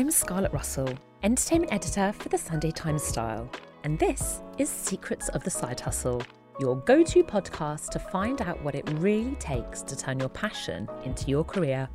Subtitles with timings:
[0.00, 0.88] I'm Scarlett Russell,
[1.22, 3.46] entertainment editor for the Sunday Times Style,
[3.84, 6.22] and this is Secrets of the Side Hustle,
[6.58, 10.88] your go to podcast to find out what it really takes to turn your passion
[11.04, 11.86] into your career.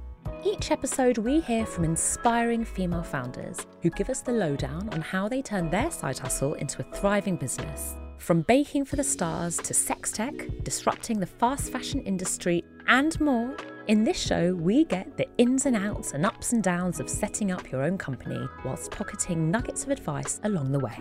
[0.43, 5.27] Each episode, we hear from inspiring female founders who give us the lowdown on how
[5.27, 7.95] they turn their side hustle into a thriving business.
[8.19, 13.57] From baking for the stars to sex tech, disrupting the fast fashion industry, and more,
[13.87, 17.51] in this show, we get the ins and outs and ups and downs of setting
[17.51, 20.97] up your own company whilst pocketing nuggets of advice along the way.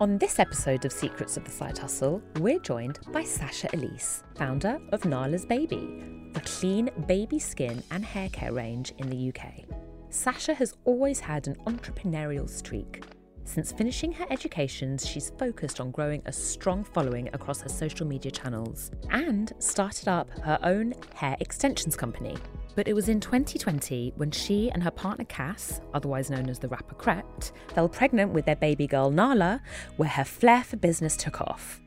[0.00, 4.80] On this episode of Secrets of the Side Hustle, we're joined by Sasha Elise, founder
[4.90, 9.64] of Nala's Baby, the clean baby skin and hair care range in the UK.
[10.10, 13.02] Sasha has always had an entrepreneurial streak.
[13.44, 18.30] Since finishing her education, she's focused on growing a strong following across her social media
[18.30, 22.36] channels and started up her own hair extensions company.
[22.74, 26.68] But it was in 2020 when she and her partner Cass, otherwise known as the
[26.68, 29.60] rapper Krept, fell pregnant with their baby girl Nala,
[29.96, 31.82] where her flair for business took off.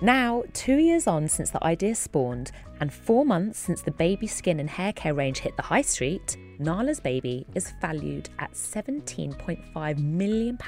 [0.00, 2.50] Now, two years on since the idea spawned,
[2.80, 6.36] and four months since the baby skin and hair care range hit the high street,
[6.58, 10.58] Nala's baby is valued at £17.5 million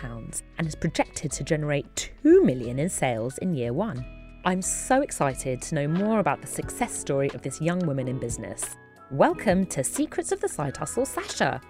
[0.59, 4.05] and is projected to generate £2 million in sales in year one.
[4.45, 8.21] I'm so excited to know more about the success story of this young woman in
[8.21, 8.77] business.
[9.11, 11.61] Welcome to Secrets of the Side Hustle, Sasha.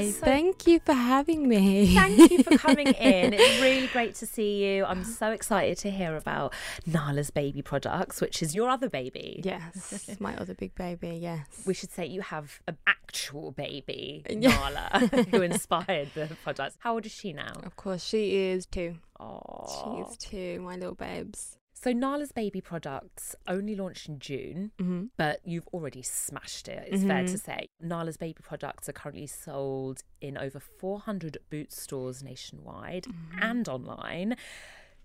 [0.00, 1.94] It's so- thank you for having me.
[1.94, 3.32] Thank you for coming in.
[3.34, 4.84] It's really great to see you.
[4.84, 6.52] I'm so excited to hear about
[6.86, 9.40] Nala's baby products, which is your other baby.
[9.44, 11.18] yes, my other big baby.
[11.20, 11.46] Yes.
[11.66, 16.76] We should say you have an actual baby, Nala, who inspired the products.
[16.80, 17.52] How old is she now?
[17.64, 18.96] Of course, she is two.
[19.18, 21.56] Oh, She is two, my little babes.
[21.86, 25.04] So Nala's baby products only launched in June, Mm-hmm.
[25.16, 26.88] but you've already smashed it.
[26.90, 27.68] It's fair to say.
[27.80, 33.38] Nala's baby products are currently sold in over 400 Boots stores nationwide Mm-hmm.
[33.40, 34.36] and online.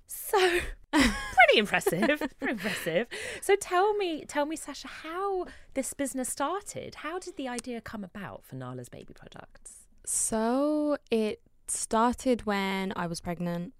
[0.07, 0.39] So
[0.91, 3.05] pretty impressive, pretty impressive.
[3.41, 6.95] So tell me, tell me, Sasha, how this business started.
[6.95, 9.85] How did the idea come about for Nala's baby products?
[10.03, 13.73] So it started when I was pregnant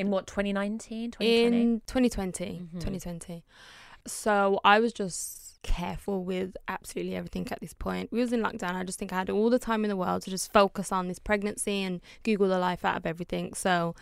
[0.00, 1.62] In what 2019, 2020?
[1.62, 2.68] in 2020.
[2.74, 3.34] 2020.
[3.34, 3.38] Mm-hmm.
[4.06, 8.10] So I was just careful with absolutely everything at this point.
[8.10, 8.74] We was in lockdown.
[8.74, 11.08] I just think I had all the time in the world to just focus on
[11.08, 13.52] this pregnancy and Google the life out of everything.
[13.54, 13.94] So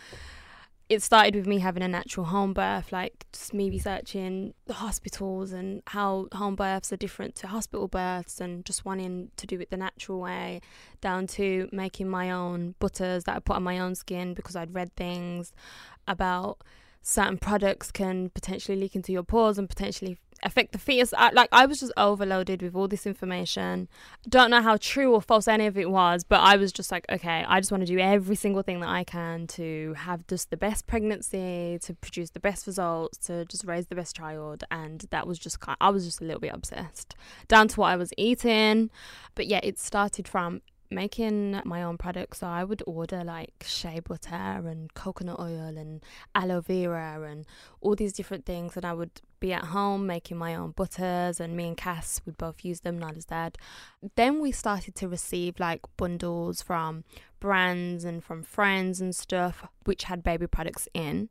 [0.89, 5.51] it started with me having a natural home birth, like just me researching the hospitals
[5.51, 9.69] and how home births are different to hospital births, and just wanting to do it
[9.69, 10.61] the natural way,
[10.99, 14.73] down to making my own butters that I put on my own skin because I'd
[14.73, 15.53] read things
[16.07, 16.63] about
[17.03, 21.13] certain products can potentially leak into your pores and potentially affect the fetus.
[21.17, 23.87] I, like I was just overloaded with all this information.
[24.27, 27.05] Don't know how true or false any of it was, but I was just like,
[27.09, 30.49] okay, I just want to do every single thing that I can to have just
[30.49, 35.05] the best pregnancy, to produce the best results, to just raise the best child, and
[35.11, 35.77] that was just kind.
[35.81, 37.15] I was just a little bit obsessed,
[37.47, 38.89] down to what I was eating.
[39.35, 40.61] But yeah, it started from
[40.91, 46.03] making my own products so i would order like shea butter and coconut oil and
[46.33, 47.45] aloe vera and
[47.81, 51.55] all these different things and i would be at home making my own butters and
[51.55, 53.57] me and cass would both use them not as dad.
[54.15, 57.03] Then we started to receive like bundles from
[57.39, 61.29] brands and from friends and stuff which had baby products in.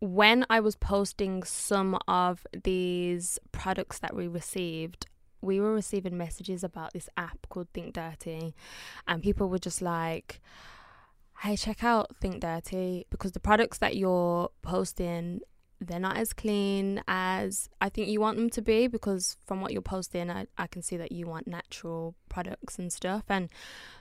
[0.00, 5.06] When i was posting some of these products that we received
[5.40, 8.54] we were receiving messages about this app called Think Dirty,
[9.06, 10.40] and people were just like,
[11.40, 15.40] hey, check out Think Dirty because the products that you're posting
[15.80, 19.72] they're not as clean as I think you want them to be because from what
[19.72, 23.24] you're posting, I, I can see that you want natural products and stuff.
[23.28, 23.48] And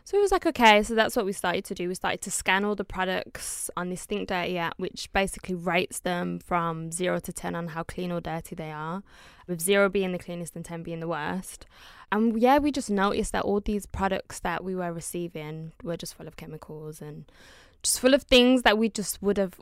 [0.03, 1.87] so it was like, okay, so that's what we started to do.
[1.87, 5.99] We started to scan all the products on this Think Dirty app, which basically rates
[5.99, 9.01] them from zero to 10 on how clean or dirty they are,
[9.47, 11.65] with zero being the cleanest and 10 being the worst.
[12.11, 16.15] And yeah, we just noticed that all these products that we were receiving were just
[16.15, 17.31] full of chemicals and
[17.83, 19.59] just full of things that we just would have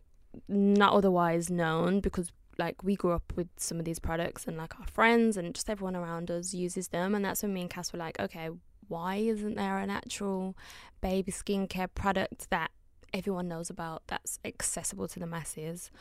[0.47, 4.79] not otherwise known because like we grew up with some of these products and like
[4.79, 7.13] our friends and just everyone around us uses them.
[7.15, 8.49] And that's when me and Cass were like okay
[8.87, 10.55] why isn't there a natural
[11.01, 12.71] baby skincare product that
[13.13, 15.91] everyone knows about that's accessible to the masses?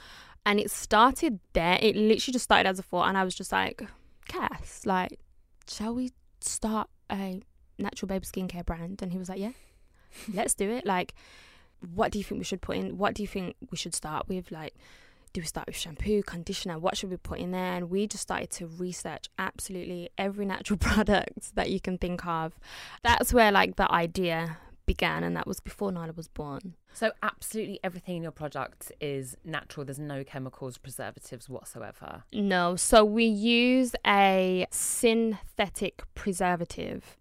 [0.44, 1.78] And it started there.
[1.82, 3.08] It literally just started as a thought.
[3.08, 3.82] And I was just like
[4.28, 5.18] Cass like
[5.68, 7.40] shall we start a
[7.78, 9.02] natural baby skincare brand?
[9.02, 9.52] And he was like yeah
[10.32, 10.86] let's do it.
[10.86, 11.14] Like
[11.94, 12.98] what do you think we should put in?
[12.98, 14.50] What do you think we should start with?
[14.50, 14.74] Like,
[15.32, 16.78] do we start with shampoo, conditioner?
[16.78, 17.74] What should we put in there?
[17.74, 22.58] And we just started to research absolutely every natural product that you can think of.
[23.02, 26.74] That's where like the idea began, and that was before Nala was born.
[26.94, 29.84] So, absolutely everything in your product is natural.
[29.84, 32.22] There's no chemicals, preservatives whatsoever.
[32.32, 32.76] No.
[32.76, 37.18] So, we use a synthetic preservative,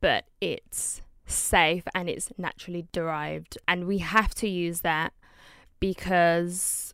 [0.00, 3.58] but it's safe and it's naturally derived.
[3.68, 5.12] And we have to use that
[5.80, 6.92] because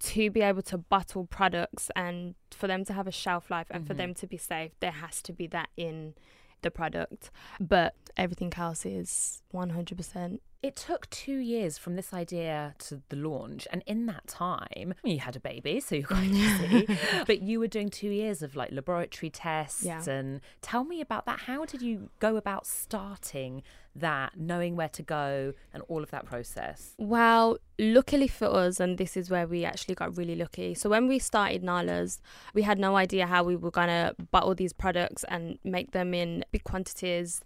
[0.00, 3.82] to be able to bottle products and for them to have a shelf life and
[3.82, 3.88] mm-hmm.
[3.88, 6.14] for them to be safe, there has to be that in
[6.62, 7.30] the product.
[7.60, 13.68] But everything else is 100% it took two years from this idea to the launch,
[13.70, 16.88] and in that time, you had a baby, so you're quite busy.
[17.26, 20.02] but you were doing two years of like laboratory tests, yeah.
[20.08, 21.40] and tell me about that.
[21.40, 23.62] How did you go about starting
[23.94, 26.94] that, knowing where to go, and all of that process?
[26.96, 30.72] Well, luckily for us, and this is where we actually got really lucky.
[30.72, 32.22] So when we started Nala's,
[32.54, 36.42] we had no idea how we were gonna bottle these products and make them in
[36.52, 37.42] big quantities.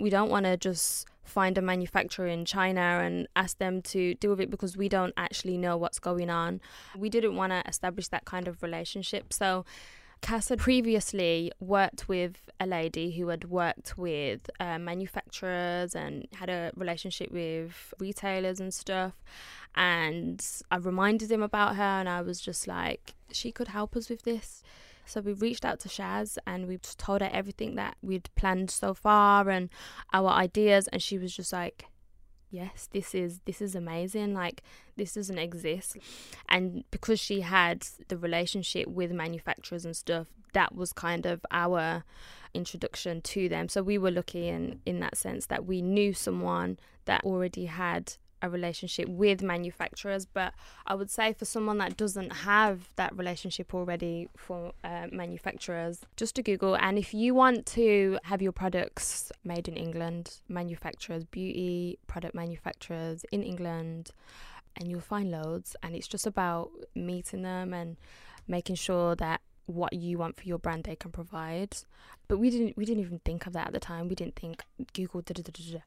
[0.00, 4.30] We don't want to just find a manufacturer in China and ask them to deal
[4.30, 6.60] with it because we don't actually know what's going on.
[6.96, 9.32] We didn't want to establish that kind of relationship.
[9.32, 9.64] So
[10.22, 16.50] Cass had previously worked with a lady who had worked with uh, manufacturers and had
[16.50, 19.14] a relationship with retailers and stuff.
[19.74, 24.10] And I reminded him about her, and I was just like, she could help us
[24.10, 24.62] with this.
[25.04, 28.94] So we reached out to Shaz and we told her everything that we'd planned so
[28.94, 29.68] far and
[30.12, 31.86] our ideas, and she was just like,
[32.52, 34.34] yes this is this is amazing.
[34.34, 34.62] Like
[34.96, 35.96] this doesn't exist.
[36.48, 42.04] And because she had the relationship with manufacturers and stuff that was kind of our
[42.54, 43.68] introduction to them.
[43.68, 48.14] So we were lucky in in that sense that we knew someone that already had
[48.42, 50.54] a relationship with manufacturers but
[50.86, 56.34] i would say for someone that doesn't have that relationship already for uh, manufacturers just
[56.34, 61.98] to google and if you want to have your products made in england manufacturers beauty
[62.06, 64.10] product manufacturers in england
[64.76, 67.96] and you'll find loads and it's just about meeting them and
[68.46, 69.40] making sure that
[69.70, 71.76] what you want for your brand they can provide.
[72.28, 74.08] But we didn't we didn't even think of that at the time.
[74.08, 75.78] We didn't think google da, da, da,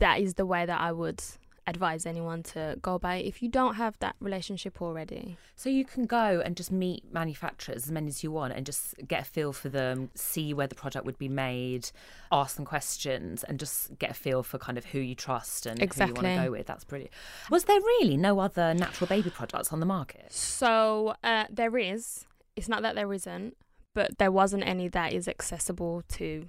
[0.00, 1.22] that is the way that I would
[1.66, 5.36] advise anyone to go by if you don't have that relationship already.
[5.54, 8.94] So you can go and just meet manufacturers as many as you want and just
[9.06, 11.90] get a feel for them, see where the product would be made,
[12.32, 15.80] ask them questions and just get a feel for kind of who you trust and
[15.80, 16.06] exactly.
[16.06, 16.66] who you want to go with.
[16.66, 17.12] That's brilliant.
[17.50, 20.32] Was there really no other natural baby products on the market?
[20.32, 22.26] So uh, there is.
[22.56, 23.56] It's not that there isn't,
[23.94, 26.48] but there wasn't any that is accessible to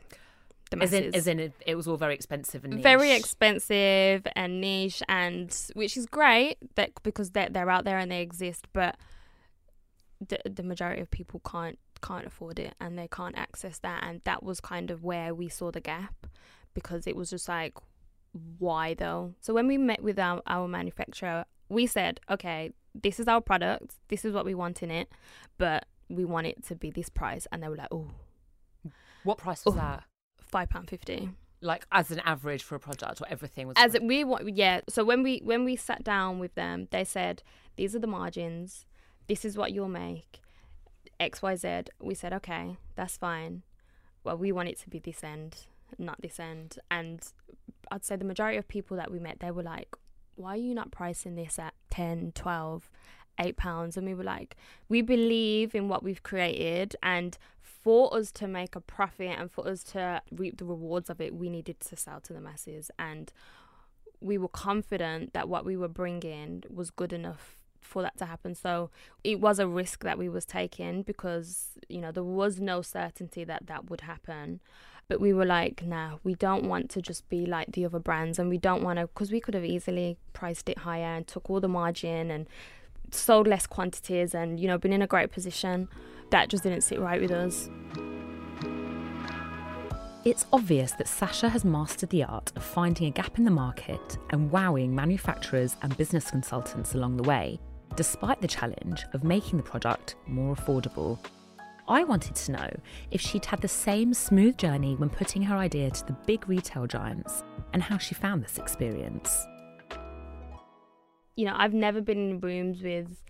[0.72, 0.94] the masses.
[0.94, 2.84] As in, as in it, it was all very expensive and niche.
[2.84, 8.12] Very expensive and niche, and which is great that because they're, they're out there and
[8.12, 8.98] they exist, but
[10.20, 14.22] the the majority of people can't can't afford it and they can't access that, and
[14.24, 16.28] that was kind of where we saw the gap
[16.74, 17.74] because it was just like
[18.60, 23.28] why though so when we met with our, our manufacturer we said okay this is
[23.28, 23.96] our product.
[24.10, 25.10] This is what we want in it
[25.58, 27.48] but we want it to be this price.
[27.52, 28.08] And they were like oh
[29.24, 30.04] what price was that
[30.52, 31.30] five pound fifty.
[31.62, 33.76] Like as an average for a product, or everything was.
[33.78, 34.82] As it, we want, yeah.
[34.90, 37.44] So when we when we sat down with them, they said
[37.76, 38.86] these are the margins.
[39.28, 40.42] This is what you'll make.
[41.20, 41.84] X Y Z.
[42.00, 43.64] We said okay, that's fine.
[44.24, 45.58] Well, we want it to be this end,
[45.98, 46.78] not this end.
[46.90, 47.22] And
[47.92, 49.96] I'd say the majority of people that we met, they were like,
[50.36, 52.90] why are you not pricing this at 10, 12,
[53.40, 53.98] 8 pounds?
[53.98, 54.56] And we were like,
[54.90, 57.38] we believe in what we've created and
[57.84, 61.34] for us to make a profit and for us to reap the rewards of it,
[61.34, 62.92] we needed to sell to the masses.
[63.00, 63.32] And
[64.20, 68.54] we were confident that what we were bringing was good enough for that to happen.
[68.54, 68.92] So
[69.24, 73.44] it was a risk that we was taking because, you know, there was no certainty
[73.44, 74.62] that that would happen.
[75.08, 78.40] But we were like, nah, we don't want to just be like the other brands
[78.40, 81.50] and we don't want to, because we could have easily priced it higher and took
[81.50, 82.48] all the margin and
[83.10, 85.90] sold less quantities and, you know, been in a great position.
[86.32, 87.70] That just didn't sit right with us.
[90.24, 94.18] It's obvious that Sasha has mastered the art of finding a gap in the market
[94.30, 97.60] and wowing manufacturers and business consultants along the way,
[97.96, 101.18] despite the challenge of making the product more affordable.
[101.88, 102.70] I wanted to know
[103.10, 106.86] if she'd had the same smooth journey when putting her idea to the big retail
[106.86, 109.48] giants and how she found this experience.
[111.36, 113.22] You know, I've never been in rooms with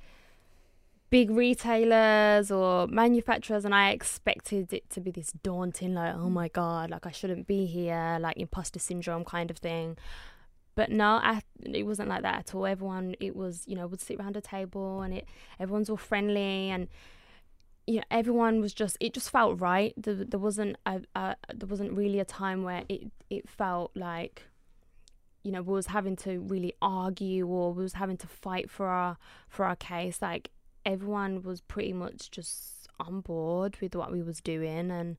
[1.12, 6.48] big retailers or manufacturers and I expected it to be this daunting like oh my
[6.48, 9.98] god like I shouldn't be here like imposter syndrome kind of thing.
[10.74, 12.66] But no I, it wasn't like that at all.
[12.66, 15.28] Everyone it was you know would sit around a table and it
[15.60, 16.88] everyone's all friendly and
[17.86, 19.94] you know everyone was just it just felt right.
[19.98, 24.44] There, there wasn't a, a, there wasn't really a time where it it felt like
[25.44, 28.88] you know we was having to really argue or we was having to fight for
[28.88, 29.18] our
[29.50, 30.22] for our case.
[30.22, 30.52] Like
[30.86, 35.18] everyone was pretty much just on board with what we was doing and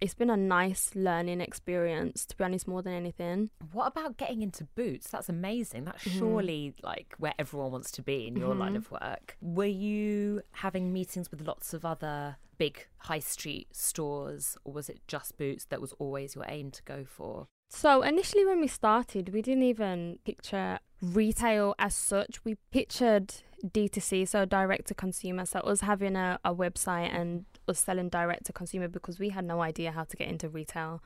[0.00, 4.42] it's been a nice learning experience to be honest more than anything What about getting
[4.42, 5.08] into boots?
[5.10, 5.84] That's amazing.
[5.84, 6.18] That's Mhm.
[6.18, 8.76] surely like where everyone wants to be in your line Mhm.
[8.78, 9.36] of work.
[9.40, 15.00] Were you having meetings with lots of other big high street stores, or was it
[15.06, 17.46] just boots that was always your aim to go for?
[17.68, 22.44] So initially, when we started, we didn't even picture retail as such.
[22.44, 25.46] We pictured D2C, so direct to consumer.
[25.46, 29.44] So us having a, a website and us selling direct to consumer because we had
[29.44, 31.02] no idea how to get into retail.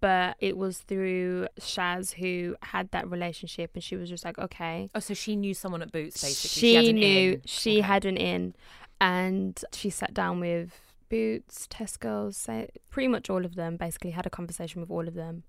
[0.00, 4.90] But it was through Shaz who had that relationship, and she was just like, okay.
[4.94, 6.60] Oh, so she knew someone at Boots basically.
[6.60, 7.42] She, an knew in.
[7.46, 7.80] she Okay.
[7.80, 8.54] had an in,
[9.00, 10.78] and she sat down with
[11.08, 13.76] Boots, Tesco's, say, pretty much all of them.
[13.78, 15.44] Basically, had a conversation with all of them.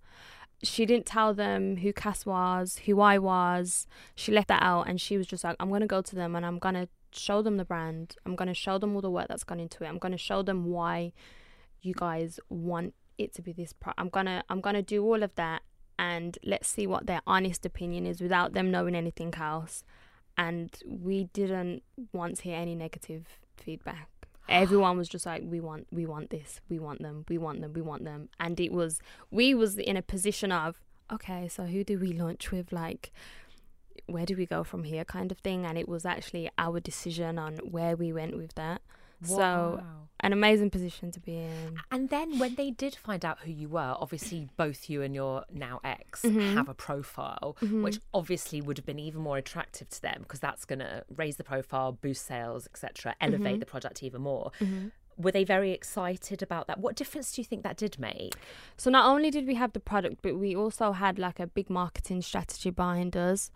[0.64, 3.88] She didn't tell them who Cass was, who I was.
[4.16, 6.46] She left that out, and she was just like, "I'm gonna go to them, and
[6.46, 8.16] I'm gonna show them the brand.
[8.26, 9.88] I'm gonna show them all the work that's gone into it.
[9.88, 11.14] I'm gonna show them why
[11.82, 13.74] you guys want it to be this.
[13.74, 15.64] Pro- I'm gonna, I'm gonna do all of that."
[15.98, 19.84] And let's see what their honest opinion is without them knowing anything else
[20.38, 23.28] and we didn't once hear any negative
[23.58, 24.10] feedback.
[24.52, 27.74] Everyone was just like, "We want, we want this, we want them, we want them,
[27.74, 30.80] we want them," and it was we was in a position of,
[31.12, 32.72] okay, so who do we launch with?
[32.72, 33.12] Like,
[34.08, 35.66] where do we go from here, kind of thing.
[35.66, 38.82] And it was actually our decision on where we went with that.
[39.24, 39.84] So
[40.24, 41.78] an amazing position to be in.
[41.90, 45.46] And then when they did find out who you were, obviously both you and your
[45.52, 46.54] now ex Mhm.
[46.54, 47.82] have a profile, Mhm.
[47.84, 51.38] which obviously would have been even more attractive to them because that's going to raise
[51.38, 53.60] the profile, boost sales, etc., elevate Mhm.
[53.62, 54.52] the product even more.
[55.18, 56.80] Were they very excited about that?
[56.80, 58.36] What difference do you think that did make?
[58.78, 61.70] So not only did we have the product, but we also had like a big
[61.70, 63.52] marketing strategy behind us,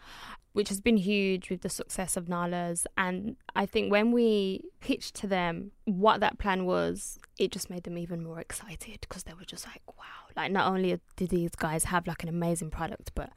[0.54, 2.88] which has been huge with the success of Nala's.
[2.98, 7.84] And I think when we pitched to them what that plan was, it just made
[7.84, 10.04] them even more excited because they were just like, wow,
[10.36, 13.32] like not only did these guys have like an amazing product, but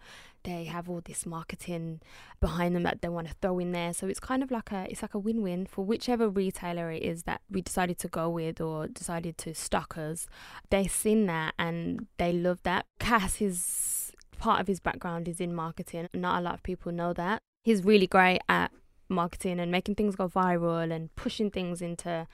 [0.48, 2.00] they have all this marketing
[2.40, 3.92] behind them that they want to throw in there.
[3.92, 7.24] So it's kind of like a it's like a win-win for whichever retailer it is
[7.24, 10.26] that we decided to go with or decided to stock us.
[10.70, 12.86] They've seen that and they love that.
[12.98, 16.08] Cass is part of his background is in marketing.
[16.14, 17.42] Not a lot of people know that.
[17.64, 18.70] He's really great at
[19.10, 22.26] marketing and making things go viral and pushing things into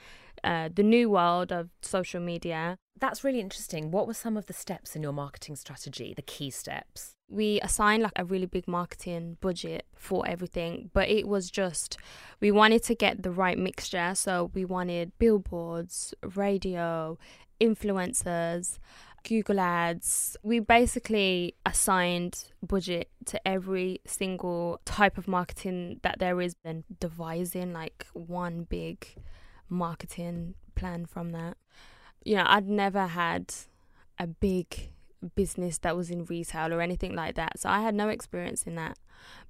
[0.44, 2.76] uh, the new world of social media.
[3.04, 3.90] That's really interesting.
[3.90, 7.16] What were some of the steps in your marketing strategy, the key steps?
[7.28, 11.96] we assigned like a really big marketing budget for everything but it was just
[12.40, 17.16] we wanted to get the right mixture so we wanted billboards radio
[17.62, 18.78] influencers
[19.26, 26.54] google ads we basically assigned budget to every single type of marketing that there is
[26.62, 29.06] and devising like one big
[29.70, 31.56] marketing plan from that
[32.24, 33.52] you know i'd never had
[34.18, 34.90] a big
[35.34, 37.58] business that was in retail or anything like that.
[37.58, 38.98] So I had no experience in that.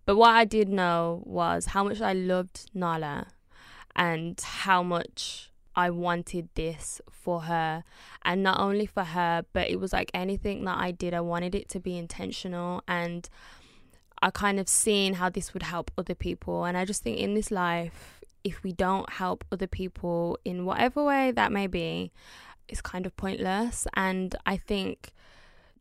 [0.04, 3.28] But what I did know was how much I loved Nala
[3.96, 7.84] and how much I wanted this for her.
[8.24, 11.54] And not only for her, but it was like anything that I did, I wanted
[11.54, 12.82] it to be intentional.
[12.86, 13.28] And
[14.22, 16.64] I kind of seen how this would help other people.
[16.64, 21.02] And I just think in this life, if we don't help other people in whatever
[21.02, 22.12] way that may be,
[22.68, 23.86] is kind of pointless.
[23.94, 25.12] And I think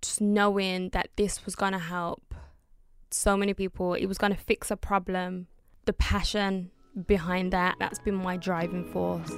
[0.02, 2.36] just knowing that this was going to help
[3.12, 5.48] so many people, it was going to fix a problem,
[5.86, 6.72] the passion
[7.08, 9.32] behind that, that's been my driving force.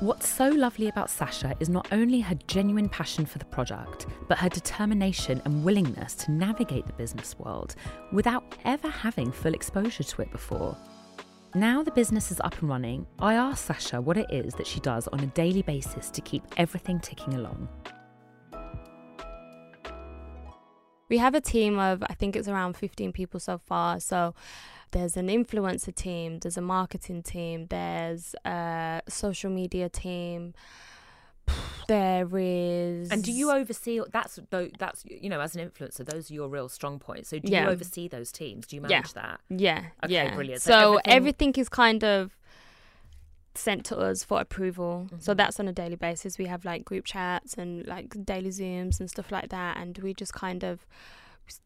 [0.00, 4.38] What's so lovely about Sasha is not only her genuine passion for the product, but
[4.38, 7.76] her determination and willingness to navigate the business world
[8.12, 10.76] without ever having full exposure to it before.
[11.56, 14.80] Now the business is up and running, I asked Sasha what it is that she
[14.80, 17.68] does on a daily basis to keep everything ticking along.
[21.08, 24.00] We have a team of, I think it's around 15 people so far.
[24.00, 24.34] So
[24.90, 30.54] there's an influencer team, there's a marketing team, there's a social media team.
[31.86, 33.10] There is.
[33.10, 36.48] And do you oversee that's though that's you know as an influencer those are your
[36.48, 37.28] real strong points.
[37.28, 37.64] So do Yeah.
[37.64, 38.66] you oversee those teams?
[38.66, 39.40] Do you manage that?
[39.50, 39.84] Yeah.
[40.02, 40.34] Okay, yeah.
[40.34, 40.62] brilliant.
[40.62, 41.52] So So, everything- everything...
[41.56, 42.36] is kind of
[43.54, 45.08] sent to us for approval.
[45.10, 45.36] So Mm-hmm.
[45.36, 46.38] that's on a daily basis.
[46.38, 49.76] We have like group chats and like daily Zooms and stuff like that.
[49.76, 50.86] And we just kind of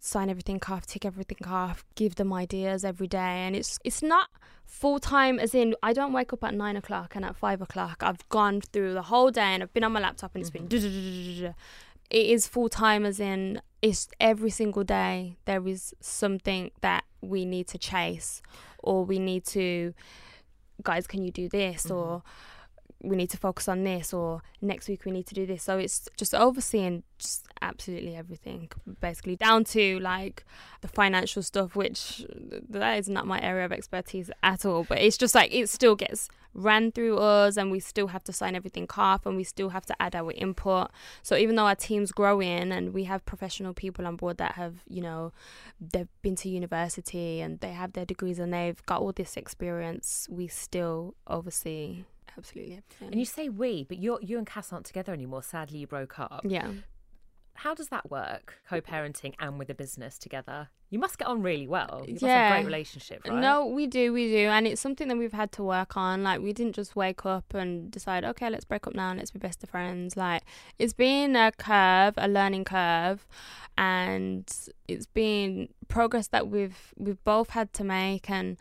[0.00, 3.18] sign everything off, tick everything off, give them ideas every day.
[3.46, 4.28] And it's it's not
[4.64, 8.02] full time as in I don't wake up at nine o'clock and at five o'clock
[8.02, 10.68] I've gone through the whole day and I've been on my laptop and it's been
[10.68, 11.46] Mm-hmm.
[12.10, 17.46] it is full time as in it's every single day there is something that we
[17.46, 18.42] need to chase
[18.82, 19.94] or we need to
[20.82, 22.22] guys can you do this or
[23.02, 25.62] we need to focus on this or next week we need to do this.
[25.62, 30.44] So it's just overseeing just absolutely everything basically down to like
[30.80, 32.24] the financial stuff which
[32.68, 34.84] that is not my area of expertise at all.
[34.84, 38.32] But it's just like it still gets ran through us and we still have to
[38.32, 40.90] sign everything off and we still have to add our input.
[41.22, 44.76] So even though our team's growing and we have professional people on board that have
[44.88, 45.32] you know
[45.80, 50.26] they've been to university and they have their degrees and they've got all this experience
[50.28, 52.04] we still oversee
[52.36, 55.42] absolutely And you say we, but you you and Cass aren't together anymore.
[55.42, 56.42] Sadly, you broke up.
[56.44, 56.70] yeah
[57.54, 58.54] How does that work?
[58.68, 60.68] Co-parenting and with a business together.
[60.90, 62.04] You must get on really well.
[62.06, 62.48] You must have Yeah.
[62.48, 63.40] a great relationship, right?
[63.40, 66.22] No, we do, we do, and it's something that we've had to work on.
[66.22, 69.32] Like, we didn't just wake up and decide, okay, let's break up now, and let's
[69.32, 70.16] be best of friends.
[70.16, 70.44] Like,
[70.78, 73.26] it's been a curve, a learning curve,
[73.76, 74.50] and
[74.86, 78.30] it's been progress that we've we've both had to make.
[78.30, 78.56] And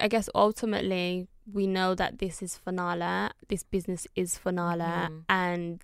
[0.00, 3.32] I guess ultimately, we know that this is for Nala.
[3.48, 5.24] This business is for Nala, Mhm.
[5.28, 5.80] and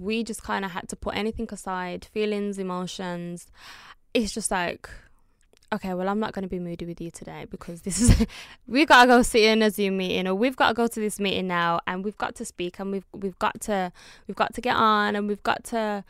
[0.00, 3.46] we just kind of had to put anything aside, feelings, emotions.
[4.14, 4.88] It's just like
[5.72, 8.26] okay, well, I'm not going to be moody with you today because this is
[8.66, 10.98] we got to go sit in a Zoom meeting or we've got to go to
[10.98, 13.92] this meeting now and we've got to speak and we've we've got to
[14.26, 16.02] we've got to get on and we've got to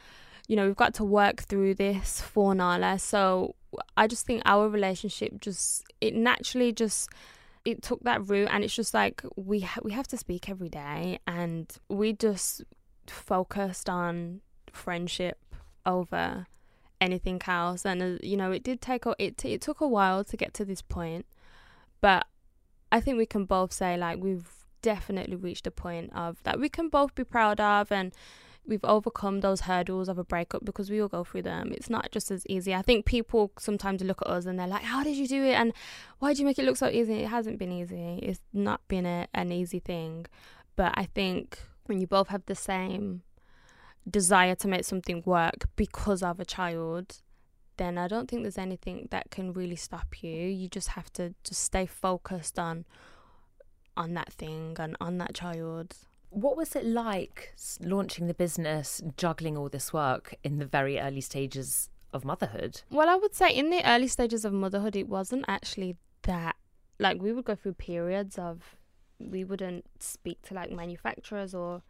[0.49, 2.99] you know we've got to work through this for Nala.
[2.99, 3.55] So
[3.97, 7.09] I just think our relationship just it naturally just
[7.65, 10.69] it took that route and it's just like we ha- we have to speak every
[10.69, 12.63] day and we just
[13.07, 14.41] focused on
[14.73, 15.39] friendship
[15.85, 16.47] over
[17.01, 17.85] anything else.
[17.85, 20.55] And uh, you know it did take a, it it took a while to get
[20.55, 21.27] to this point
[22.01, 22.27] but
[22.91, 26.69] i think we can both say like we've definitely reached a point of that we
[26.69, 28.13] can both be proud of and
[28.67, 31.73] we've overcome those hurdles of a breakup because we all go through them.
[31.73, 32.75] It's not just as easy.
[32.75, 35.55] I think people sometimes look at us and they're like how did you do it?
[35.55, 35.73] And
[36.19, 37.23] why did you make it look so easy?
[37.23, 38.21] It hasn't been easy.
[38.23, 40.27] It's not been a, an easy thing.
[40.77, 43.23] But i think when you both have the same
[44.09, 47.19] desire to make something work because of a child,
[47.77, 50.31] then I don't think there's anything that can really stop you.
[50.31, 52.85] You just have to just stay focused on
[53.97, 55.97] on that thing and on that child.
[56.31, 61.21] What was it like launching the business, juggling all this work in the very early
[61.21, 62.83] stages of motherhood?
[62.91, 66.57] Well, I would say in the early stages of motherhood, it wasn't actually that.
[66.99, 68.77] Like, we would go through periods of
[69.19, 71.83] we wouldn't speak to like manufacturers or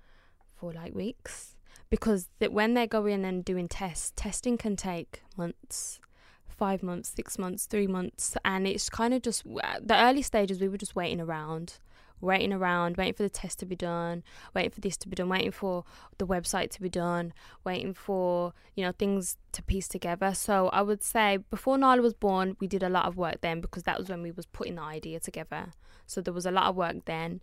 [0.57, 1.57] for like weeks
[1.91, 6.01] because that when they go in and doing tests, testing can take months,
[6.49, 10.61] five months, six months, three months, and it's kind of just the early stages.
[10.61, 11.79] We were just waiting around,
[12.21, 14.23] waiting around, waiting for the test to be done,
[14.55, 15.85] waiting for this to be done, waiting for
[16.19, 17.33] the website to be done,
[17.65, 20.35] waiting for you know things to piece together.
[20.35, 23.61] So I would say before Nala was born, we did a lot of work then
[23.61, 25.73] because that was when we was putting the idea together.
[26.07, 27.41] So there was a lot of work then.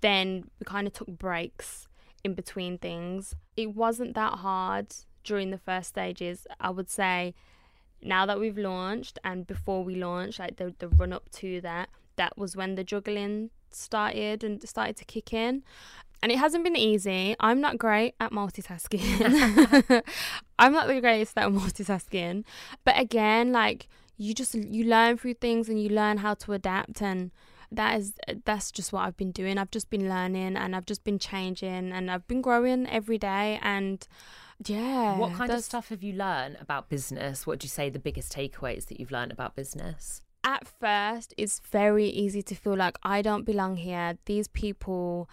[0.00, 1.88] Then we kind of took breaks
[2.24, 3.34] in between things.
[3.56, 6.46] It wasn't that hard during the first stages.
[6.60, 7.34] I would say
[8.02, 11.88] now that we've launched and before we launched, like the the run up to that,
[12.16, 15.62] that was when the juggling started and started to kick in.
[16.22, 17.36] And it hasn't been easy.
[17.38, 20.02] I'm not great at multitasking.
[20.58, 22.44] I'm not the greatest at multitasking.
[22.84, 27.00] But again, like you just you learn through things and you learn how to adapt
[27.00, 27.30] and
[27.70, 29.58] that is that's just what I've been doing.
[29.58, 33.60] I've just been learning and I've just been changing and I've been growing every day
[33.62, 34.06] and
[34.66, 35.16] yeah.
[35.16, 37.46] What kind of stuff have you learned about business?
[37.46, 40.22] What do you say the biggest takeaways that you've learned about business?
[40.48, 44.16] At first it's very easy to feel like I don't belong here.
[44.24, 45.28] These people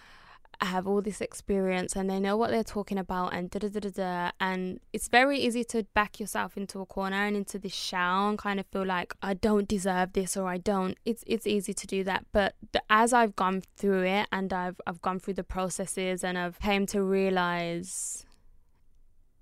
[0.60, 3.80] have all this experience and they know what they're talking about and da da da
[3.80, 4.30] da da.
[4.40, 8.36] And it's very easy to back yourself into a corner and into this shell and
[8.38, 11.86] kind of feel like I don't deserve this or I don't it's it's easy to
[11.86, 12.26] do that.
[12.32, 16.36] But the, as I've gone through it and I've I've gone through the processes and
[16.36, 18.26] I've came to realize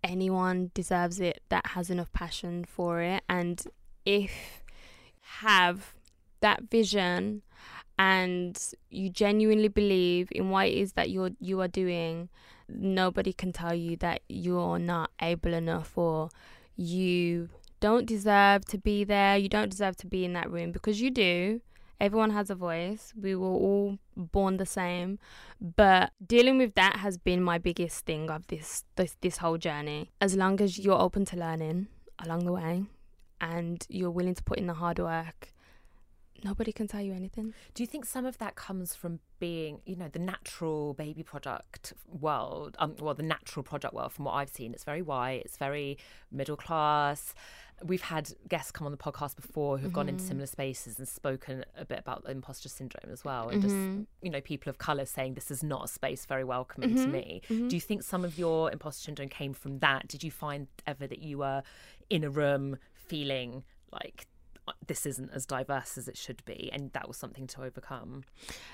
[0.05, 3.25] anyone deserves it that has enough passion for it.
[3.29, 3.61] And
[4.05, 4.64] if
[5.25, 5.95] have
[6.41, 7.43] that vision
[7.99, 12.29] and you genuinely believe in what it is that you're you are doing
[12.69, 16.29] nobody can tell you that you're not able enough or
[16.77, 17.49] you
[17.81, 21.11] don't deserve to be there you don't deserve to be in that room because you
[21.11, 21.61] do.
[22.01, 23.13] Everyone has a voice.
[23.19, 25.21] We were all born the same.
[25.61, 30.11] But dealing with that has been my biggest thing of this this, this whole journey.
[30.21, 31.87] As long as you're open to learning
[32.19, 32.85] along the way
[33.41, 35.55] and you're willing to put in the hard work
[36.45, 39.97] nobody can tell you anything Do you think some of that comes from being, you
[39.97, 42.77] know, the natural baby product world?
[42.79, 45.99] Um, well, the natural product world, from what I've seen, it's very white, it's very
[46.31, 47.35] middle class.
[47.83, 50.29] We've had guests come on the podcast before who've gone into mm-hmm.
[50.29, 54.03] similar spaces and spoken a bit about imposter syndrome as well, and just mm-hmm.
[54.23, 57.13] you know, people of color saying this is not a space very welcoming to mm-hmm.
[57.13, 57.43] me.
[57.49, 60.07] Do you think some of your imposter syndrome came from that?
[60.07, 61.63] Did you find ever that you were
[62.09, 64.27] in a room feeling like
[64.67, 68.25] uh, this isn't as diverse as it should be, and that was something to overcome?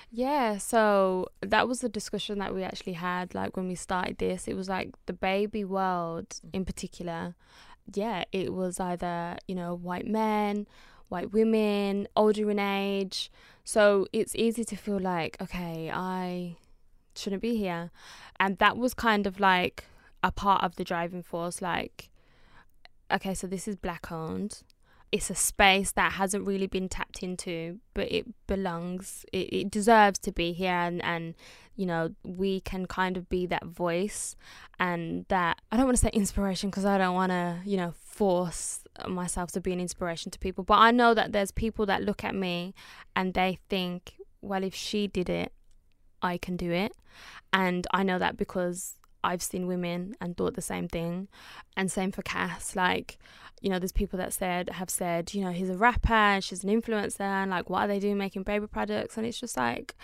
[0.09, 4.47] Yeah, so that was the discussion that we actually had like when we started this.
[4.47, 7.35] It was like the baby world in particular.
[7.93, 10.67] Yeah, it was either, you know, white men,
[11.09, 13.29] white women, older in age.
[13.65, 16.55] So it's easy to feel like, okay, I
[17.15, 17.91] shouldn't be here.
[18.39, 19.85] And that was kind of like
[20.23, 22.10] a part of the driving force like
[23.13, 24.63] okay, so this is black owned
[25.11, 29.25] it's a space that hasn't really been tapped into, but it belongs.
[29.33, 31.35] It, it deserves to be here, and and
[31.75, 34.35] you know we can kind of be that voice
[34.79, 37.93] and that I don't want to say inspiration because I don't want to you know
[37.97, 42.03] force myself to be an inspiration to people, but I know that there's people that
[42.03, 42.73] look at me
[43.15, 45.51] and they think, well, if she did it,
[46.21, 46.93] I can do it,
[47.51, 51.27] and I know that because I've seen women and thought the same thing.
[51.77, 52.75] And same for Cass.
[52.75, 53.17] Like,
[53.61, 56.63] you know, there's people that said have said, you know, he's a rapper and she's
[56.63, 59.17] an influencer and like what are they doing making baby products?
[59.17, 59.95] And it's just like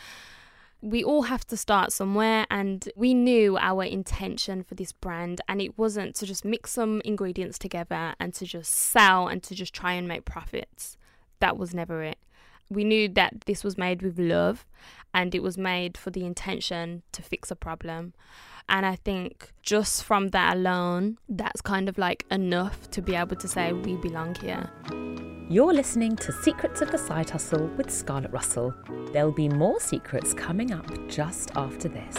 [0.82, 5.60] we all have to start somewhere and we knew our intention for this brand and
[5.60, 9.74] it wasn't to just mix some ingredients together and to just sell and to just
[9.74, 10.98] try and make profits.
[11.40, 12.20] That was never it.
[12.70, 14.66] We knew that this was made with love
[15.14, 18.14] and it was made for the intention to fix a problem.
[18.70, 23.38] And I think just from that alone, that's kind of like enough to be able
[23.38, 24.70] to say we belong here.
[25.50, 28.74] You're listening to Secrets of the Side Hustle with Scarlett Russell.
[29.14, 32.18] There'll be more secrets coming up just after this.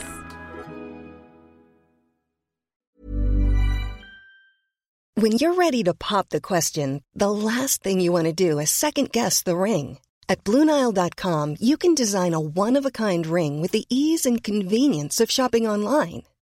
[5.15, 8.71] When you're ready to pop the question, the last thing you want to do is
[8.71, 9.99] second guess the ring.
[10.29, 14.43] At Bluenile.com, you can design a one of a kind ring with the ease and
[14.43, 16.23] convenience of shopping online.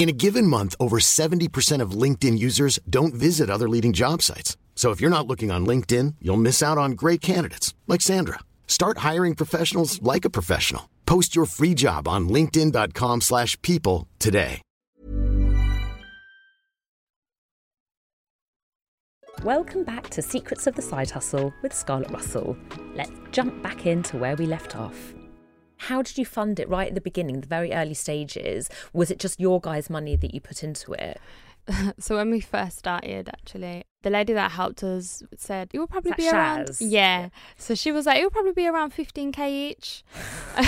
[0.00, 4.56] In a given month, over 70% of LinkedIn users don't visit other leading job sites.
[4.74, 8.38] So if you're not looking on LinkedIn, you'll miss out on great candidates like Sandra.
[8.66, 10.88] Start hiring professionals like a professional.
[11.04, 14.62] Post your free job on linkedin.com/people today.
[19.44, 22.56] Welcome back to Secrets of the Side Hustle with Scarlett Russell.
[22.94, 25.12] Let's jump back into where we left off.
[25.88, 28.68] How did you fund it right at the beginning, the very early stages?
[28.92, 31.20] Was it just your guys' money that you put into it?
[31.98, 36.12] so when we first started, actually, the lady that helped us said it will probably
[36.16, 36.68] be that around.
[36.68, 36.78] Shaz?
[36.80, 37.28] Yeah.
[37.56, 40.02] So she was like, it will probably be around 15k each.
[40.58, 40.62] we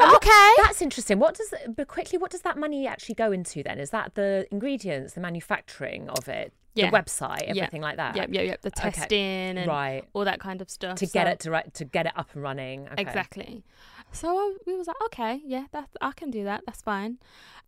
[0.00, 0.50] like, okay.
[0.62, 1.18] That's interesting.
[1.18, 3.78] What does, but quickly, what does that money actually go into then?
[3.78, 6.90] Is that the ingredients, the manufacturing of it, Yeah.
[6.90, 7.62] the website, Yeah.
[7.64, 8.16] everything like that?
[8.16, 8.60] Yep, yep, yep.
[8.62, 8.90] The Okay.
[8.90, 10.04] testing and Right.
[10.12, 10.96] all that kind of stuff.
[10.98, 12.88] To get it to right, to get it up and running.
[12.88, 13.02] Okay.
[13.02, 13.64] Exactly.
[14.12, 16.62] So I, we was like, okay, yeah, that I can do that.
[16.66, 17.18] That's fine.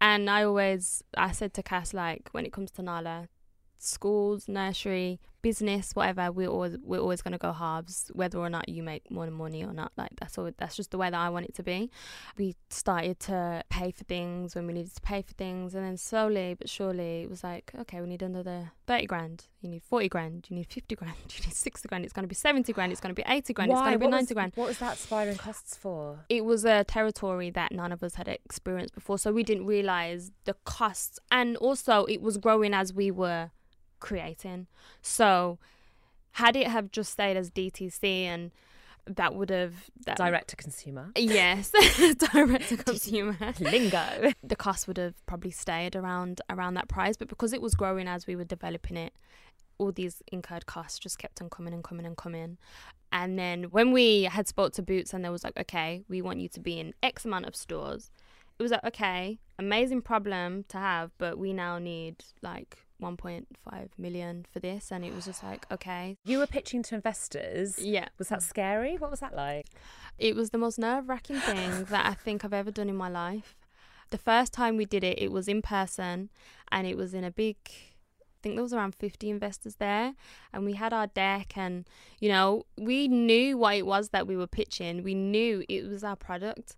[0.00, 3.28] And I always, I said to Cass, like, when it comes to Nala,
[3.78, 8.82] schools, nursery, business, whatever, we're always we're always gonna go halves, whether or not you
[8.82, 9.92] make more than money or not.
[9.96, 10.50] Like that's all.
[10.58, 11.90] That's just the way that I want it to be.
[12.36, 15.96] We started to pay for things when we needed to pay for things, and then
[15.96, 19.46] slowly but surely it was like, okay, we need another thirty grand.
[19.60, 20.46] You need forty grand.
[20.48, 21.14] You need fifty grand.
[21.38, 22.04] You need sixty grand.
[22.04, 22.92] It's gonna be seventy grand.
[22.92, 23.70] It's gonna be eighty grand.
[23.70, 24.52] It's gonna be What ninety was, grand.
[24.54, 26.24] What was that spiraling costs for?
[26.28, 30.32] It was a territory that none of us had experienced before, so we didn't realize
[30.44, 33.50] the costs, and also it was growing as we were
[34.00, 34.66] creating.
[35.02, 35.58] So,
[36.32, 38.50] had it have just stayed as DTC, and
[39.06, 39.74] that would have
[40.06, 41.10] that, Direct to consumer.
[41.16, 41.72] Yes,
[42.32, 44.32] direct to consumer Lingo.
[44.42, 48.06] The cost would have probably stayed around around that price, but because it was growing
[48.08, 49.12] as we were developing it,
[49.78, 52.58] all these incurred costs just kept on coming and coming and coming.
[53.10, 56.40] And then when we had spoke to Boots and there was like, okay, we want
[56.40, 58.10] you to be in X amount of stores,
[58.58, 64.46] it was like, okay, amazing problem to have, but we now need like 1.5 million
[64.52, 64.90] for this.
[64.90, 66.16] And it was just like, okay.
[66.24, 67.78] You were pitching to investors.
[67.78, 68.08] Yeah.
[68.18, 68.96] Was that scary?
[68.96, 69.66] What was that like?
[70.18, 73.08] It was the most nerve wracking thing that I think I've ever done in my
[73.08, 73.56] life.
[74.10, 76.30] The first time we did it, it was in person
[76.72, 80.14] and it was in a big, I think there was around 50 investors there.
[80.52, 81.86] And we had our deck and,
[82.18, 85.02] you know, we knew what it was that we were pitching.
[85.02, 86.74] We knew it was our product,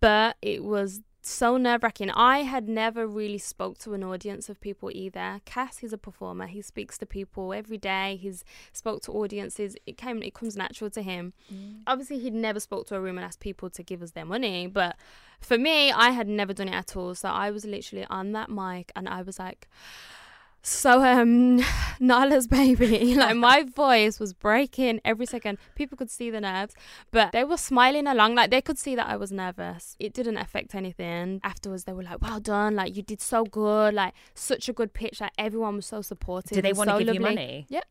[0.00, 2.10] but it was so nerve wracking.
[2.10, 5.40] I had never really spoke to an audience of people either.
[5.44, 6.46] Cass, he's a performer.
[6.46, 8.18] He speaks to people every day.
[8.20, 9.76] He's spoke to audiences.
[9.86, 10.22] It came.
[10.22, 11.32] It comes natural to him.
[11.52, 11.80] Mm.
[11.86, 14.66] Obviously, he'd never spoke to a room and asked people to give us their money.
[14.66, 14.96] But
[15.40, 17.14] for me, I had never done it at all.
[17.14, 19.68] So I was literally on that mic and I was like.
[20.62, 21.60] So um
[22.00, 25.58] Nala's baby, like my voice was breaking every second.
[25.76, 26.74] People could see the nerves,
[27.12, 29.96] but they were smiling along, like they could see that I was nervous.
[30.00, 31.40] It didn't affect anything.
[31.44, 34.92] Afterwards they were like, Well done, like you did so good, like such a good
[34.92, 36.56] pitch, like everyone was so supportive.
[36.56, 37.66] Did they want to so give you money?
[37.68, 37.84] Yep.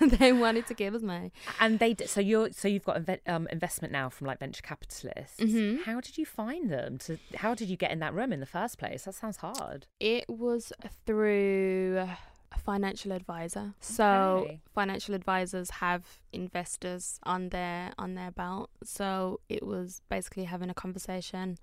[0.20, 1.32] they wanted to give us money.
[1.58, 4.62] And they did, so you're so you've got inve- um, investment now from like venture
[4.62, 5.40] capitalists.
[5.40, 5.82] Mhm.
[5.82, 6.98] How did you find them?
[6.98, 9.02] To how did you get in that room in the first place?
[9.02, 9.86] That sounds hard.
[9.98, 10.72] It was
[11.06, 12.06] through
[12.52, 13.74] a financial advisor.
[13.80, 14.60] So Okay.
[14.74, 18.70] financial advisors have investors on their on their belt.
[18.84, 21.58] So it was basically having a conversation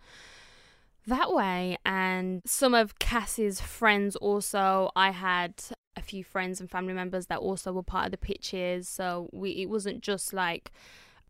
[1.06, 5.54] that way and some of Cass's friends also I had
[5.96, 8.88] a few friends and family members that also were part of the pitches.
[8.90, 10.72] So we it wasn't just like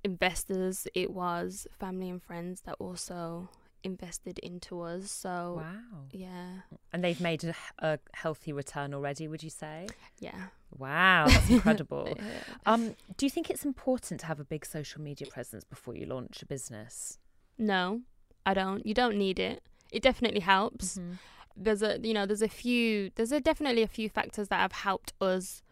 [0.04, 3.50] investors, it was family and friends that also
[3.84, 5.10] invested into us.
[5.12, 6.04] So Wow.
[6.12, 6.48] yeah.
[6.94, 9.28] And they've made a, a healthy return already.
[9.28, 9.88] Would you say?
[10.20, 10.48] Yeah.
[10.78, 12.14] Wow, that's incredible.
[12.16, 12.24] Yeah.
[12.66, 16.06] um, do you think it's important to have a big social media presence before you
[16.06, 17.18] launch a business?
[17.58, 18.02] No,
[18.46, 18.86] I don't.
[18.86, 19.64] You don't need it.
[19.92, 20.98] It definitely helps.
[20.98, 21.14] Mm-hmm.
[21.56, 24.74] There's a you know there's a few there's a definitely a few factors that have
[24.74, 25.64] helped us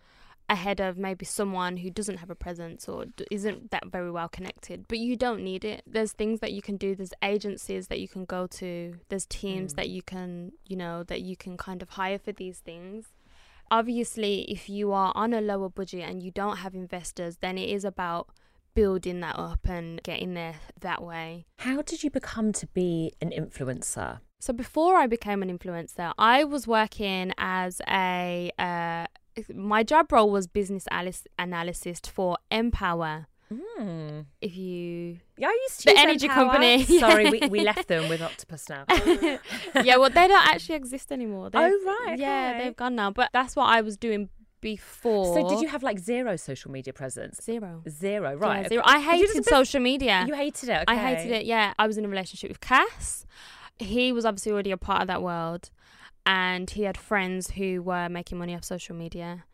[0.50, 4.28] ahead of maybe someone who doesn't have a presence or d- isn't that very well
[4.30, 8.00] connected but you don't need it there's things that you can do there's agencies that
[8.00, 9.76] you can go to there's teams Mm.
[9.78, 13.06] that you can you know that you can kind of hire for these things
[13.72, 17.70] obviously if you are on a lower budget and you don't have investors then it
[17.70, 18.28] is about
[18.76, 23.32] building that up and getting there that way How did you become to be an
[23.32, 24.20] influencer?
[24.40, 29.08] so before I became an influencer, I was working as a uh,
[29.54, 30.86] my job role was business
[31.38, 33.26] analyst for npower.
[33.54, 34.26] Mm.
[34.42, 36.34] If you Yeah, I used to The energy npower.
[36.34, 36.84] company.
[37.00, 38.86] Sorry, we, we left them with Octopus now.
[39.84, 41.50] yeah, well, they don't actually exist anymore.
[41.52, 42.64] They've- Oh, right, Yeah, okay.
[42.66, 43.12] they've gone now.
[43.12, 44.30] But that's what I was doing
[44.62, 45.36] before.
[45.36, 47.40] So did you have like zero social media presence?
[47.44, 47.84] zero?
[47.88, 48.68] Zero, Yeah, right?
[48.68, 48.82] zero.
[48.84, 50.26] I Did you just hated bit- social media.
[50.28, 50.84] You hated it.
[50.88, 51.46] I hated it.
[51.46, 53.28] Yeah, I was in a relationship with Cass.
[53.78, 55.70] He was obviously already a part of that world,
[56.26, 59.46] and he had friends who were making money off social media,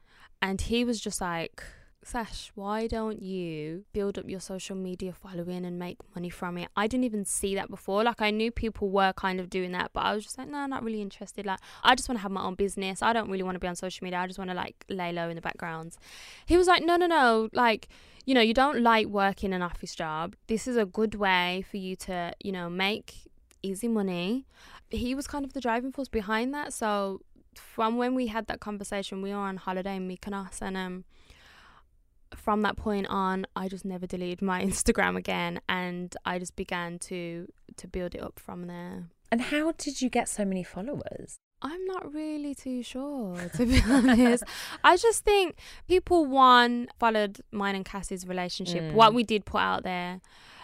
[0.41, 1.63] and he was just like,
[2.03, 6.69] Sash, why don't you build up your social media following and make money from it?
[6.75, 8.03] I didn't even see that before.
[8.03, 10.57] Like, I knew people were kind of doing that, but I was just like, no,
[10.57, 11.45] I'm not really interested.
[11.45, 13.03] Like, I just want to have my own business.
[13.03, 14.17] I don't really want to be on social media.
[14.17, 15.95] I just want to, like, lay low in the background.
[16.47, 17.49] He was like, no, no, no.
[17.53, 17.87] Like,
[18.25, 20.35] you know, you don't like working an office job.
[20.47, 23.30] This is a good way for you to, you know, make
[23.63, 24.45] easy money.
[24.89, 26.73] He was kind of the driving force behind that.
[26.73, 27.21] So,
[27.55, 31.03] from when we had that conversation, we were on holiday in Mykonos, and um,
[32.35, 36.99] from that point on, I just never deleted my Instagram again, and I just began
[36.99, 37.47] to
[37.77, 39.05] to build it up from there.
[39.31, 41.37] And how did you get so many followers?
[41.61, 44.43] I'm not really too sure, to be honest.
[44.83, 45.55] I just think
[45.87, 48.93] people one followed mine and Cass's relationship, Mm.
[48.93, 50.21] what we did put out there,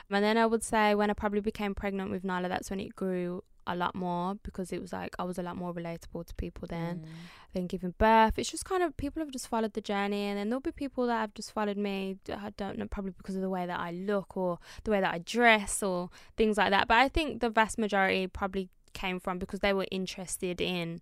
[0.10, 2.96] and then I would say when I probably became pregnant with Nala, that's when it
[2.96, 6.34] grew a lot more because it was like I was a lot more relatable to
[6.36, 7.00] people then.
[7.00, 7.06] Mm.
[7.54, 10.50] Then giving birth, it's just kind of people have just followed the journey, and then
[10.50, 12.18] there'll be people that have just followed me.
[12.30, 15.14] I don't know, probably because of the way that I look or the way that
[15.14, 16.88] I dress or things like that.
[16.88, 21.02] But I think the vast majority probably came from because they were interested in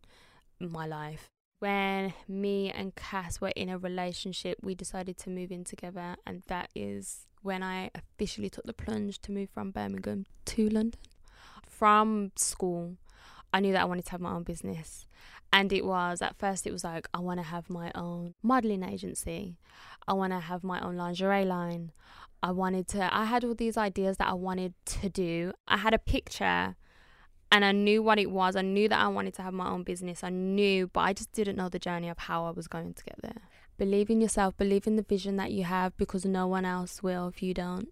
[0.60, 1.30] my life.
[1.60, 6.44] When me and Cass were in a relationship, we decided to move in together, and
[6.48, 11.00] that is when I officially took the plunge to move from Birmingham to London.
[11.68, 12.98] From school,
[13.54, 15.06] I knew that I wanted to have my own business.
[15.54, 18.84] And it was, at first, it was like, I want to have my own modeling
[18.84, 19.58] agency.
[20.08, 21.92] I want to have my own lingerie line.
[22.42, 25.54] I wanted to, I had all these ideas that I wanted to do.
[25.68, 26.76] I had a picture
[27.52, 28.56] and I knew what it was.
[28.56, 30.24] I knew that I wanted to have my own business.
[30.24, 33.04] I knew, but I just didn't know the journey of how I was going to
[33.04, 33.42] get there.
[33.78, 37.28] Believe in yourself, believe in the vision that you have because no one else will
[37.28, 37.90] if you don't.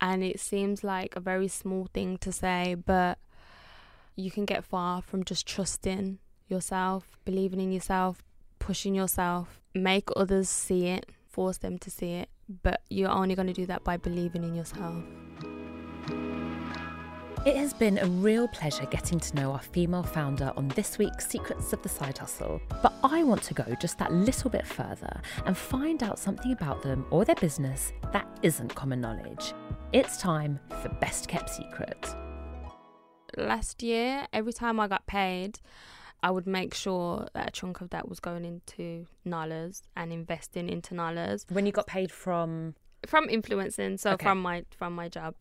[0.00, 3.18] And it seems like a very small thing to say, but
[4.16, 8.22] you can get far from just trusting yourself, believing in yourself,
[8.58, 12.28] pushing yourself, make others see it, force them to see it.
[12.62, 15.04] But you're only going to do that by believing in yourself.
[17.46, 21.26] It has been a real pleasure getting to know our female founder on this week's
[21.26, 22.60] Secrets of the Side Hustle.
[22.82, 26.82] But I want to go just that little bit further and find out something about
[26.82, 29.54] them or their business that isn't common knowledge.
[29.94, 32.14] It's time for Best Kept Secret.
[33.38, 35.60] last year, every time I got paid,
[36.22, 40.68] I would make sure that a chunk of that was going into Nala's and investing
[40.68, 42.74] into Nala's When you got paid from.
[43.06, 43.96] From influencing.
[43.98, 44.24] So Okay.
[44.26, 45.34] from my from my job,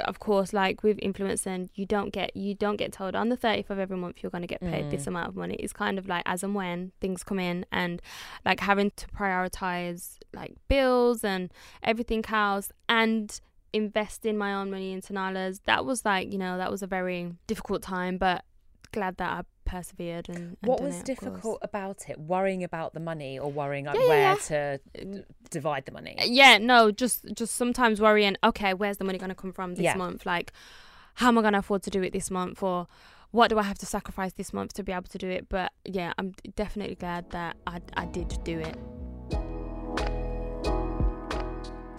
[0.00, 3.70] of course, like with influencing, you don't get you don't get told on the thirtieth
[3.70, 5.08] of every month you're going to get paid this Mm.
[5.08, 5.54] amount of money.
[5.56, 8.00] It's kind of like as and when things come in, and
[8.44, 13.40] like having to prioritize like bills and everything else, and
[13.74, 15.60] investing my own money into Nala's.
[15.66, 18.44] That was like you know that was a very difficult time, but
[18.92, 19.42] glad that I
[19.76, 21.32] persevered and, and What done was it, of course.
[21.32, 22.16] difficult about it?
[22.18, 24.34] Worrying about the money or worrying like Yeah, yeah, where yeah.
[24.50, 26.14] to d- divide the money?
[26.40, 28.36] Yeah, no, just just sometimes worrying.
[28.44, 29.96] Okay, where's the money going to come from this Yeah.
[29.96, 30.24] month?
[30.26, 30.52] Like,
[31.20, 32.86] how am I going to afford to do it this month, or
[33.30, 35.48] what do I have to sacrifice this month to be able to do it?
[35.48, 38.76] But yeah, I'm definitely glad that I I did do it.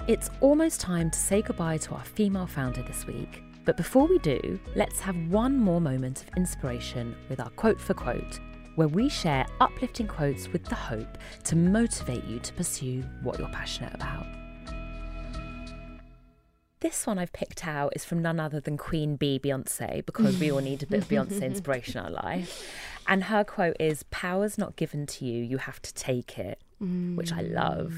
[0.08, 3.42] It's almost time to say goodbye to our female founder this week.
[3.66, 7.94] But before we do, let's have one more moment of inspiration with our quote for
[7.94, 8.40] quote,
[8.76, 13.48] where we share uplifting quotes with the hope to motivate you to pursue what you're
[13.50, 14.26] passionate about.
[16.82, 20.52] This one I've picked out is from none other than Queen Bee Beyonce, because we
[20.52, 22.70] all need a bit of Beyonce inspiration in our life.
[23.08, 27.32] And her quote is Power's not given to you, you have to take it, which
[27.32, 27.94] I love.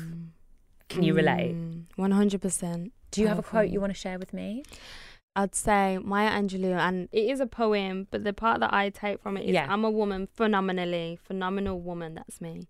[0.89, 1.56] Can you relate?
[1.56, 2.91] Mm, One hundred percent.
[3.10, 4.63] Do you have a quote you want to share with me?
[5.36, 9.21] I'd say Maya Angelou, and it is a poem, but the part that I take
[9.21, 9.67] from it is Yeah.
[9.69, 12.15] I'm a woman, phenomenally, phenomenal woman.
[12.15, 12.67] That's me.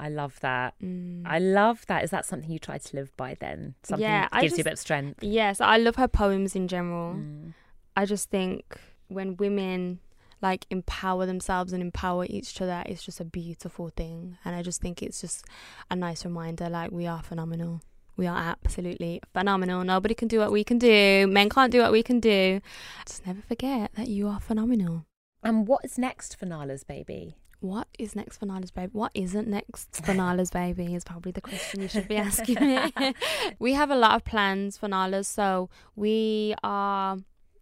[0.00, 0.74] I love that.
[0.82, 1.22] Mm.
[1.26, 2.02] I love that.
[2.02, 3.74] Is that something you try to live by then?
[3.82, 5.22] Something Yeah, that I gives you a just- bit of strength.
[5.22, 7.14] Yes, I love her poems in general.
[7.14, 7.54] Mm.
[7.96, 10.00] I just think when women
[10.42, 14.38] like empower themselves and empower each other, it's just a beautiful thing.
[14.44, 15.44] And I just think it's just
[15.90, 17.82] a nice reminder like we are phenomenal.
[18.16, 19.84] We are absolutely phenomenal.
[19.84, 21.26] Nobody can do what we can do.
[21.28, 22.60] Men can't do what we can do.
[23.06, 25.06] Just never forget that you are phenomenal.
[25.42, 27.36] And what is next for Nala's baby?
[27.60, 28.90] What is next for Nala's baby?
[28.92, 33.14] What isn't next for Nala's baby is probably the question you should be asking me.
[33.58, 37.18] we have a lot of plans for Nala's, so we are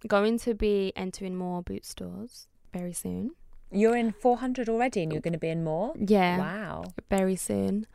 [0.07, 3.33] going to be entering more Boots stores very soon.
[3.71, 5.95] You're in 400 already and you're going to be in more?
[5.99, 6.39] Yeah.
[6.39, 6.85] Wow.
[7.11, 7.87] Very soon.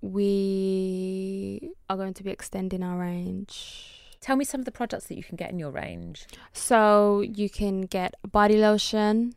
[0.00, 3.92] We are going to be extending our range.
[4.20, 6.26] Tell me some of the products that you can get in your range.
[6.52, 9.34] So you can get a body lotion,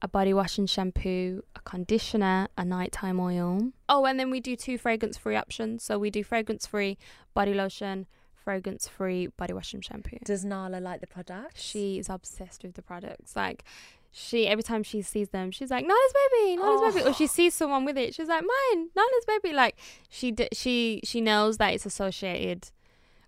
[0.00, 3.70] a body wash and shampoo, a conditioner, a nighttime oil.
[3.88, 5.82] Oh, and then we do two fragrance free options.
[5.82, 6.98] So we do fragrance free
[7.34, 10.18] body lotion, fragrance free body wash and shampoo.
[10.24, 11.60] Does Nala like the product?
[11.60, 13.36] She is obsessed with the products.
[13.36, 13.64] Like,
[14.12, 17.28] she every time she sees them, she's like Nala's baby, Nala's baby, or she oh.
[17.28, 19.54] sees someone with it, she's like mine, Nala's baby.
[19.54, 19.76] Like
[20.10, 22.70] she d- she she knows that it's associated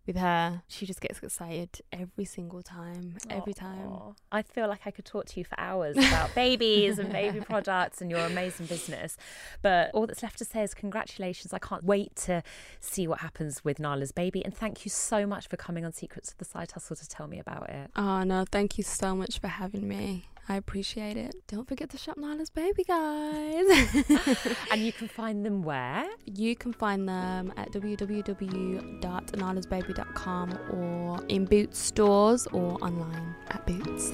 [0.07, 0.63] with her.
[0.69, 4.15] She just gets excited every single time, every time.
[4.31, 8.01] I feel like I could talk to you for hours about babies and baby products
[8.01, 9.17] and your amazing business.
[9.63, 11.53] But all that's left to say is congratulations.
[11.53, 12.43] I can't wait to
[12.81, 14.45] see what happens with Nala's baby.
[14.45, 17.27] And thank you so much for coming on Secrets of the Side Hustle to tell
[17.27, 17.91] me about it.
[17.97, 20.27] Oh no, thank you so much for having me.
[20.49, 21.35] I appreciate it.
[21.49, 23.67] Don't forget to shop Nala's baby, guys.
[24.71, 26.07] and you can find them where?
[26.27, 34.13] You can find them at www.nalasbaby.com or in Boots stores or online at Boots.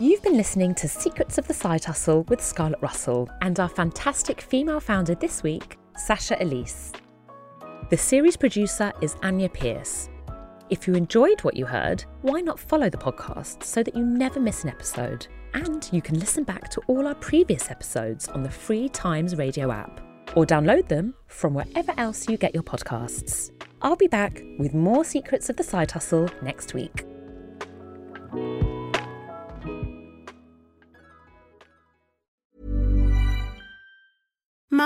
[0.00, 4.40] You've been listening to Secrets of the Side Hustle with Scarlett Russell and our fantastic
[4.40, 6.92] female founder this week, Sasha Elise.
[7.90, 10.08] The series producer is Anya Pierce.
[10.70, 14.38] If you enjoyed what you heard, why not follow the podcast so that you never
[14.38, 15.26] miss an episode?
[15.54, 19.72] And you can listen back to all our previous episodes on the free Times Radio
[19.72, 20.00] app
[20.36, 23.50] or download them from wherever else you get your podcasts.
[23.80, 27.06] I'll be back with more Secrets of the Side Hustle next week.